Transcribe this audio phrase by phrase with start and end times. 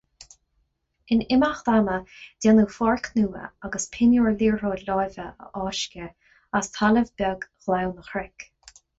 [1.15, 1.97] In imeacht ama
[2.45, 6.31] déanadh pháirc nua agus pinniúr liathróid láimhe a fháisceadh
[6.61, 8.47] as talamh bog Ghleann an Chnoic.